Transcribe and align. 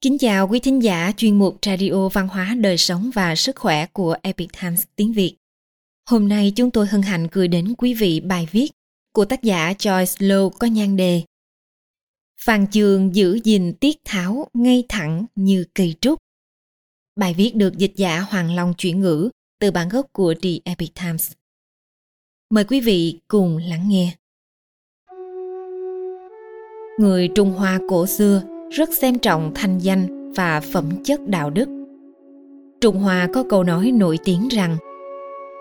Kính 0.00 0.18
chào 0.18 0.48
quý 0.48 0.60
thính 0.60 0.82
giả 0.82 1.12
chuyên 1.16 1.38
mục 1.38 1.58
Radio 1.62 2.08
Văn 2.08 2.28
hóa 2.28 2.54
Đời 2.60 2.78
sống 2.78 3.10
và 3.14 3.34
Sức 3.34 3.56
khỏe 3.56 3.86
của 3.92 4.16
Epic 4.22 4.48
Times 4.60 4.82
tiếng 4.96 5.12
Việt. 5.12 5.36
Hôm 6.10 6.28
nay 6.28 6.52
chúng 6.56 6.70
tôi 6.70 6.86
hân 6.86 7.02
hạnh 7.02 7.26
gửi 7.32 7.48
đến 7.48 7.74
quý 7.78 7.94
vị 7.94 8.20
bài 8.20 8.48
viết 8.50 8.70
của 9.12 9.24
tác 9.24 9.42
giả 9.42 9.72
Joyce 9.72 10.28
Low 10.28 10.50
có 10.50 10.66
nhan 10.66 10.96
đề 10.96 11.22
Phan 12.40 12.66
Trường 12.66 13.14
giữ 13.14 13.38
gìn 13.44 13.74
tiết 13.80 13.96
tháo 14.04 14.48
ngay 14.54 14.84
thẳng 14.88 15.24
như 15.34 15.64
cây 15.74 15.94
trúc. 16.00 16.18
Bài 17.16 17.34
viết 17.34 17.54
được 17.54 17.78
dịch 17.78 17.92
giả 17.96 18.20
Hoàng 18.20 18.54
Long 18.54 18.74
chuyển 18.74 19.00
ngữ 19.00 19.30
từ 19.60 19.70
bản 19.70 19.88
gốc 19.88 20.06
của 20.12 20.34
The 20.42 20.50
Epic 20.64 20.94
Times. 20.94 21.32
Mời 22.50 22.64
quý 22.64 22.80
vị 22.80 23.18
cùng 23.28 23.56
lắng 23.56 23.88
nghe. 23.88 24.16
Người 26.98 27.28
Trung 27.34 27.52
Hoa 27.52 27.80
cổ 27.88 28.06
xưa 28.06 28.57
rất 28.70 28.94
xem 28.94 29.18
trọng 29.18 29.52
thanh 29.54 29.78
danh 29.78 30.32
và 30.32 30.60
phẩm 30.60 30.84
chất 31.04 31.20
đạo 31.26 31.50
đức. 31.50 31.68
Trung 32.80 32.98
Hoa 32.98 33.28
có 33.32 33.44
câu 33.48 33.64
nói 33.64 33.92
nổi 33.92 34.18
tiếng 34.24 34.48
rằng 34.48 34.76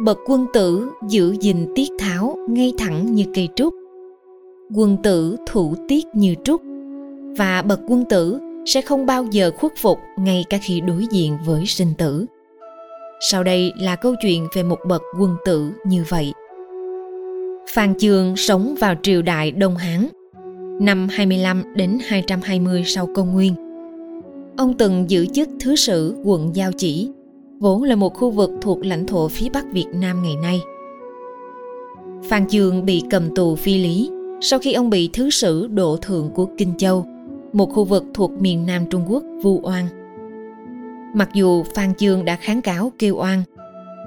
Bậc 0.00 0.18
quân 0.26 0.46
tử 0.52 0.88
giữ 1.08 1.36
gìn 1.40 1.66
tiết 1.74 1.88
tháo 1.98 2.36
ngay 2.48 2.72
thẳng 2.78 3.14
như 3.14 3.24
cây 3.34 3.48
trúc. 3.56 3.74
Quân 4.74 4.96
tử 5.02 5.36
thủ 5.46 5.74
tiết 5.88 6.04
như 6.12 6.34
trúc 6.44 6.62
và 7.36 7.62
bậc 7.62 7.80
quân 7.88 8.04
tử 8.08 8.38
sẽ 8.66 8.80
không 8.80 9.06
bao 9.06 9.24
giờ 9.30 9.50
khuất 9.58 9.72
phục 9.76 9.98
ngay 10.18 10.44
cả 10.50 10.58
khi 10.62 10.80
đối 10.80 11.06
diện 11.10 11.38
với 11.46 11.66
sinh 11.66 11.92
tử. 11.98 12.26
Sau 13.30 13.44
đây 13.44 13.72
là 13.76 13.96
câu 13.96 14.14
chuyện 14.22 14.46
về 14.54 14.62
một 14.62 14.78
bậc 14.86 15.02
quân 15.20 15.36
tử 15.44 15.70
như 15.86 16.04
vậy. 16.08 16.32
Phan 17.74 17.98
Chương 17.98 18.36
sống 18.36 18.74
vào 18.80 18.94
triều 19.02 19.22
đại 19.22 19.50
Đông 19.50 19.76
Hán, 19.76 20.08
năm 20.80 21.08
25 21.10 21.62
đến 21.74 21.98
220 22.06 22.82
sau 22.84 23.06
công 23.14 23.32
nguyên. 23.32 23.54
Ông 24.56 24.74
từng 24.74 25.10
giữ 25.10 25.26
chức 25.26 25.48
thứ 25.60 25.76
sử 25.76 26.16
quận 26.24 26.56
Giao 26.56 26.72
Chỉ, 26.72 27.10
vốn 27.60 27.82
là 27.82 27.96
một 27.96 28.14
khu 28.14 28.30
vực 28.30 28.50
thuộc 28.60 28.86
lãnh 28.86 29.06
thổ 29.06 29.28
phía 29.28 29.48
Bắc 29.48 29.72
Việt 29.72 29.86
Nam 29.92 30.22
ngày 30.22 30.36
nay. 30.42 30.60
Phan 32.28 32.48
Chương 32.48 32.84
bị 32.84 33.02
cầm 33.10 33.34
tù 33.34 33.56
phi 33.56 33.78
lý 33.78 34.10
sau 34.40 34.58
khi 34.58 34.72
ông 34.72 34.90
bị 34.90 35.10
thứ 35.12 35.30
sử 35.30 35.66
độ 35.66 35.96
thượng 35.96 36.30
của 36.34 36.46
Kinh 36.58 36.74
Châu, 36.78 37.06
một 37.52 37.66
khu 37.66 37.84
vực 37.84 38.04
thuộc 38.14 38.32
miền 38.40 38.66
Nam 38.66 38.86
Trung 38.90 39.04
Quốc 39.08 39.22
vu 39.42 39.60
oan. 39.62 39.86
Mặc 41.14 41.28
dù 41.34 41.62
Phan 41.74 41.94
Chương 41.94 42.24
đã 42.24 42.36
kháng 42.36 42.62
cáo 42.62 42.92
kêu 42.98 43.16
oan, 43.16 43.42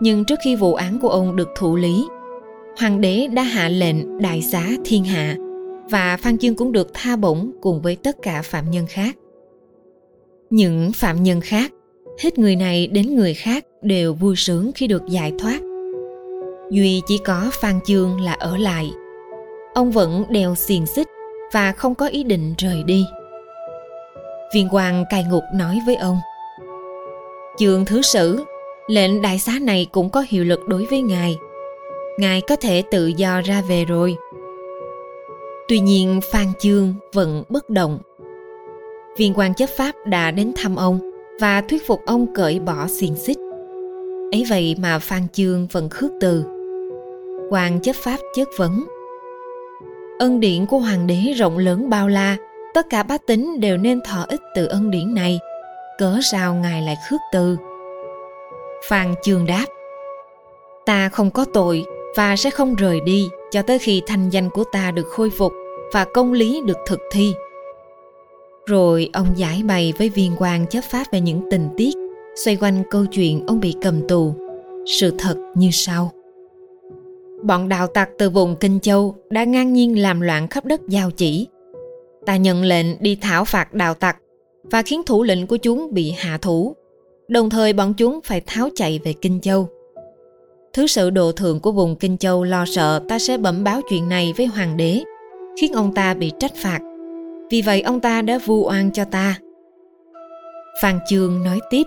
nhưng 0.00 0.24
trước 0.24 0.38
khi 0.44 0.56
vụ 0.56 0.74
án 0.74 0.98
của 0.98 1.08
ông 1.08 1.36
được 1.36 1.48
thụ 1.56 1.76
lý, 1.76 2.06
hoàng 2.78 3.00
đế 3.00 3.26
đã 3.26 3.42
hạ 3.42 3.68
lệnh 3.68 4.18
đại 4.18 4.42
xá 4.42 4.68
thiên 4.84 5.04
hạ 5.04 5.36
và 5.90 6.16
Phan 6.16 6.36
Dương 6.36 6.54
cũng 6.54 6.72
được 6.72 6.90
tha 6.94 7.16
bổng 7.16 7.52
cùng 7.60 7.82
với 7.82 7.96
tất 7.96 8.16
cả 8.22 8.42
phạm 8.42 8.70
nhân 8.70 8.86
khác. 8.88 9.16
Những 10.50 10.92
phạm 10.94 11.22
nhân 11.22 11.40
khác, 11.40 11.72
hết 12.22 12.38
người 12.38 12.56
này 12.56 12.86
đến 12.86 13.16
người 13.16 13.34
khác 13.34 13.64
đều 13.82 14.14
vui 14.14 14.36
sướng 14.36 14.70
khi 14.74 14.86
được 14.86 15.02
giải 15.08 15.32
thoát. 15.38 15.60
Duy 16.70 17.02
chỉ 17.06 17.18
có 17.18 17.50
Phan 17.60 17.80
Chương 17.84 18.20
là 18.20 18.32
ở 18.32 18.56
lại. 18.56 18.90
Ông 19.74 19.90
vẫn 19.90 20.24
đeo 20.30 20.54
xiềng 20.54 20.86
xích 20.86 21.08
và 21.52 21.72
không 21.72 21.94
có 21.94 22.06
ý 22.06 22.22
định 22.22 22.54
rời 22.58 22.82
đi. 22.82 23.04
Viên 24.54 24.68
quan 24.70 25.04
cai 25.10 25.24
ngục 25.24 25.42
nói 25.54 25.78
với 25.86 25.96
ông 25.96 26.18
Chương 27.58 27.84
thứ 27.84 28.02
sử, 28.02 28.44
lệnh 28.86 29.22
đại 29.22 29.38
xá 29.38 29.52
này 29.62 29.86
cũng 29.92 30.10
có 30.10 30.24
hiệu 30.28 30.44
lực 30.44 30.68
đối 30.68 30.86
với 30.86 31.02
ngài. 31.02 31.36
Ngài 32.18 32.40
có 32.40 32.56
thể 32.56 32.82
tự 32.90 33.06
do 33.06 33.40
ra 33.40 33.62
về 33.68 33.84
rồi. 33.84 34.16
Tuy 35.70 35.80
nhiên 35.80 36.20
Phan 36.32 36.46
Chương 36.58 36.94
vẫn 37.12 37.42
bất 37.48 37.70
động. 37.70 37.98
Viên 39.16 39.34
quan 39.34 39.54
chấp 39.54 39.68
pháp 39.76 39.94
đã 40.06 40.30
đến 40.30 40.52
thăm 40.56 40.76
ông 40.76 41.10
và 41.40 41.60
thuyết 41.60 41.86
phục 41.86 42.00
ông 42.06 42.34
cởi 42.34 42.60
bỏ 42.60 42.86
xiềng 42.86 43.16
xích. 43.16 43.38
Ấy 44.32 44.44
vậy 44.50 44.76
mà 44.78 44.98
Phan 44.98 45.22
Chương 45.32 45.66
vẫn 45.72 45.88
khước 45.88 46.10
từ. 46.20 46.44
Quan 47.50 47.80
chấp 47.80 47.96
pháp 47.96 48.16
chất 48.34 48.48
vấn. 48.58 48.84
Ân 50.18 50.40
điển 50.40 50.66
của 50.66 50.78
hoàng 50.78 51.06
đế 51.06 51.32
rộng 51.36 51.58
lớn 51.58 51.90
bao 51.90 52.08
la, 52.08 52.36
tất 52.74 52.86
cả 52.90 53.02
bá 53.02 53.18
tính 53.18 53.60
đều 53.60 53.76
nên 53.76 54.00
thọ 54.00 54.24
ích 54.28 54.40
từ 54.54 54.66
ân 54.66 54.90
điển 54.90 55.14
này. 55.14 55.38
Cớ 55.98 56.18
sao 56.32 56.54
ngài 56.54 56.82
lại 56.82 56.96
khước 57.10 57.20
từ? 57.32 57.56
Phan 58.88 59.14
Chương 59.22 59.46
đáp. 59.46 59.66
Ta 60.86 61.08
không 61.08 61.30
có 61.30 61.44
tội 61.52 61.84
và 62.16 62.36
sẽ 62.36 62.50
không 62.50 62.74
rời 62.74 63.00
đi 63.00 63.28
cho 63.50 63.62
tới 63.62 63.78
khi 63.78 64.02
thanh 64.06 64.30
danh 64.30 64.50
của 64.50 64.64
ta 64.72 64.90
được 64.90 65.06
khôi 65.06 65.30
phục 65.30 65.52
và 65.92 66.04
công 66.14 66.32
lý 66.32 66.62
được 66.66 66.78
thực 66.86 67.00
thi. 67.12 67.34
Rồi 68.66 69.10
ông 69.12 69.26
giải 69.36 69.62
bày 69.68 69.92
với 69.98 70.08
viên 70.08 70.32
quan 70.38 70.66
chấp 70.66 70.80
pháp 70.80 71.04
về 71.12 71.20
những 71.20 71.42
tình 71.50 71.68
tiết, 71.76 71.96
xoay 72.44 72.56
quanh 72.56 72.82
câu 72.90 73.06
chuyện 73.06 73.46
ông 73.46 73.60
bị 73.60 73.74
cầm 73.82 74.08
tù. 74.08 74.34
Sự 74.86 75.10
thật 75.18 75.34
như 75.54 75.68
sau. 75.72 76.12
Bọn 77.42 77.68
đạo 77.68 77.86
tặc 77.86 78.08
từ 78.18 78.30
vùng 78.30 78.56
kinh 78.56 78.80
châu 78.80 79.14
đã 79.30 79.44
ngang 79.44 79.72
nhiên 79.72 80.02
làm 80.02 80.20
loạn 80.20 80.48
khắp 80.48 80.64
đất 80.64 80.80
giao 80.88 81.10
chỉ. 81.10 81.46
Ta 82.26 82.36
nhận 82.36 82.62
lệnh 82.62 83.02
đi 83.02 83.18
thảo 83.20 83.44
phạt 83.44 83.74
đạo 83.74 83.94
tặc 83.94 84.16
và 84.62 84.82
khiến 84.82 85.02
thủ 85.06 85.22
lĩnh 85.22 85.46
của 85.46 85.56
chúng 85.56 85.94
bị 85.94 86.10
hạ 86.10 86.38
thủ. 86.38 86.76
Đồng 87.28 87.50
thời 87.50 87.72
bọn 87.72 87.94
chúng 87.94 88.20
phải 88.24 88.42
tháo 88.46 88.68
chạy 88.74 89.00
về 89.04 89.12
kinh 89.12 89.40
châu. 89.40 89.68
Thứ 90.72 90.86
sự 90.86 91.10
độ 91.10 91.32
thượng 91.32 91.60
của 91.60 91.72
vùng 91.72 91.96
kinh 91.96 92.18
châu 92.18 92.44
lo 92.44 92.64
sợ, 92.66 93.00
ta 93.08 93.18
sẽ 93.18 93.38
bẩm 93.38 93.64
báo 93.64 93.80
chuyện 93.90 94.08
này 94.08 94.32
với 94.36 94.46
hoàng 94.46 94.76
đế 94.76 95.02
khiến 95.56 95.72
ông 95.72 95.94
ta 95.94 96.14
bị 96.14 96.32
trách 96.38 96.54
phạt. 96.56 96.78
Vì 97.50 97.62
vậy 97.62 97.80
ông 97.80 98.00
ta 98.00 98.22
đã 98.22 98.38
vu 98.46 98.68
oan 98.68 98.92
cho 98.92 99.04
ta. 99.04 99.38
Phan 100.82 100.98
chương 101.08 101.44
nói 101.44 101.60
tiếp, 101.70 101.82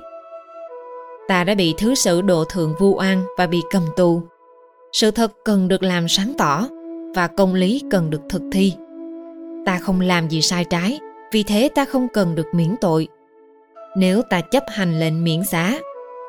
ta 1.28 1.44
đã 1.44 1.56
bị 1.56 1.74
thứ 1.78 1.96
sử 1.96 2.22
độ 2.22 2.44
thượng 2.46 2.74
vu 2.80 2.96
oan 2.98 3.24
và 3.38 3.48
bị 3.48 3.62
cầm 3.72 3.84
tù. 3.96 4.22
Sự 4.92 5.12
thật 5.12 5.32
cần 5.46 5.68
được 5.68 5.84
làm 5.84 6.08
sáng 6.08 6.34
tỏ 6.38 6.68
và 7.16 7.28
công 7.28 7.54
lý 7.54 7.82
cần 7.92 8.10
được 8.10 8.22
thực 8.30 8.42
thi. 8.52 8.74
Ta 9.66 9.78
không 9.78 10.02
làm 10.02 10.30
gì 10.30 10.42
sai 10.42 10.66
trái, 10.66 11.00
vì 11.32 11.44
thế 11.44 11.70
ta 11.76 11.86
không 11.86 12.08
cần 12.14 12.36
được 12.36 12.48
miễn 12.54 12.76
tội. 12.82 13.08
Nếu 13.98 14.22
ta 14.30 14.42
chấp 14.42 14.64
hành 14.68 15.00
lệnh 15.00 15.24
miễn 15.24 15.44
giá, 15.44 15.80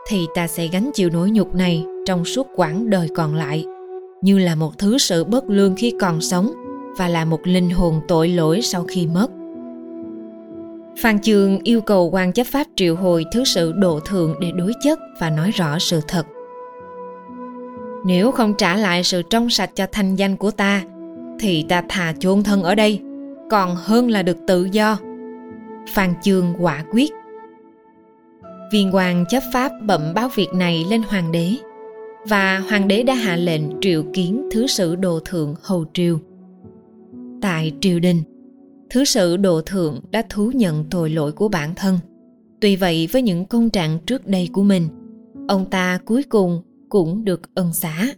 thì 0.07 0.27
ta 0.35 0.47
sẽ 0.47 0.67
gánh 0.67 0.91
chịu 0.95 1.11
nỗi 1.13 1.31
nhục 1.31 1.55
này 1.55 1.87
trong 2.07 2.25
suốt 2.25 2.47
quãng 2.57 2.91
đời 2.91 3.09
còn 3.15 3.35
lại, 3.35 3.65
như 4.23 4.39
là 4.39 4.55
một 4.55 4.79
thứ 4.79 4.99
sự 4.99 5.25
bất 5.25 5.45
lương 5.49 5.75
khi 5.77 5.95
còn 6.01 6.21
sống 6.21 6.53
và 6.99 7.09
là 7.09 7.25
một 7.25 7.41
linh 7.45 7.71
hồn 7.71 8.01
tội 8.09 8.29
lỗi 8.29 8.61
sau 8.63 8.85
khi 8.89 9.07
mất. 9.07 9.31
Phan 10.99 11.19
Chương 11.19 11.59
yêu 11.63 11.81
cầu 11.81 12.11
quan 12.11 12.33
chấp 12.33 12.45
pháp 12.45 12.67
triệu 12.77 12.97
hồi 12.97 13.25
thứ 13.33 13.45
sự 13.45 13.73
độ 13.73 14.01
thượng 14.01 14.35
để 14.41 14.53
đối 14.53 14.73
chất 14.85 14.99
và 15.21 15.31
nói 15.31 15.51
rõ 15.51 15.79
sự 15.79 16.01
thật. 16.09 16.27
Nếu 18.07 18.31
không 18.31 18.55
trả 18.59 18.77
lại 18.77 19.05
sự 19.05 19.23
trong 19.31 19.51
sạch 19.51 19.71
cho 19.75 19.87
thanh 19.93 20.17
danh 20.17 20.37
của 20.37 20.51
ta, 20.51 20.83
thì 21.41 21.65
ta 21.69 21.83
thà 21.89 22.15
chôn 22.19 22.43
thân 22.43 22.63
ở 22.63 22.75
đây, 22.75 23.01
còn 23.51 23.77
hơn 23.77 24.11
là 24.11 24.23
được 24.23 24.37
tự 24.47 24.69
do. 24.73 24.99
Phan 25.95 26.15
Chương 26.23 26.55
quả 26.59 26.85
quyết. 26.93 27.11
Viên 28.73 28.95
quan 28.95 29.25
chấp 29.31 29.43
pháp 29.53 29.73
bẩm 29.83 30.13
báo 30.15 30.29
việc 30.35 30.49
này 30.55 30.85
lên 30.91 31.03
hoàng 31.03 31.33
đế, 31.33 31.53
và 32.29 32.59
hoàng 32.59 32.89
đế 32.89 33.03
đã 33.03 33.15
hạ 33.15 33.37
lệnh 33.37 33.63
triệu 33.81 34.03
kiến 34.13 34.49
thứ 34.53 34.67
sử 34.67 34.97
đồ 34.97 35.21
thượng 35.25 35.55
hầu 35.63 35.85
triều 35.95 36.19
tại 37.45 37.73
triều 37.81 38.01
đình. 38.01 38.23
Thứ 38.91 39.05
sự 39.05 39.37
độ 39.37 39.61
thượng 39.61 40.01
đã 40.11 40.25
thú 40.29 40.51
nhận 40.55 40.85
tội 40.91 41.11
lỗi 41.11 41.33
của 41.33 41.49
bản 41.49 41.75
thân. 41.77 41.99
Tuy 42.61 42.77
vậy, 42.77 43.09
với 43.13 43.23
những 43.23 43.45
công 43.45 43.71
trạng 43.71 43.99
trước 44.07 44.27
đây 44.27 44.49
của 44.53 44.63
mình, 44.63 44.89
ông 45.49 45.71
ta 45.71 45.99
cuối 46.05 46.23
cùng 46.23 46.63
cũng 46.89 47.25
được 47.25 47.55
ân 47.55 47.73
xá. 47.73 48.09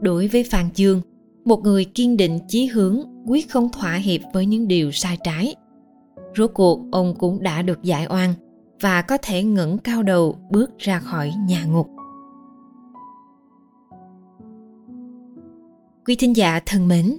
Đối 0.00 0.28
với 0.28 0.44
phan 0.44 0.70
chương, 0.70 1.00
một 1.44 1.60
người 1.62 1.84
kiên 1.84 2.16
định 2.16 2.38
chí 2.48 2.66
hướng, 2.66 3.00
quyết 3.26 3.50
không 3.50 3.68
thỏa 3.72 3.94
hiệp 3.94 4.20
với 4.32 4.46
những 4.46 4.68
điều 4.68 4.90
sai 4.92 5.18
trái. 5.24 5.54
Rốt 6.36 6.50
cuộc, 6.54 6.80
ông 6.92 7.14
cũng 7.18 7.42
đã 7.42 7.62
được 7.62 7.82
giải 7.82 8.06
oan 8.10 8.34
và 8.80 9.02
có 9.02 9.18
thể 9.22 9.42
ngẩng 9.42 9.78
cao 9.78 10.02
đầu 10.02 10.36
bước 10.50 10.78
ra 10.78 10.98
khỏi 10.98 11.32
nhà 11.48 11.64
ngục. 11.64 11.88
Quý 16.06 16.16
thính 16.16 16.36
giả 16.36 16.60
thân 16.66 16.88
mến 16.88 17.18